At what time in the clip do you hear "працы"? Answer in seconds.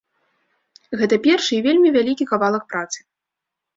2.73-2.99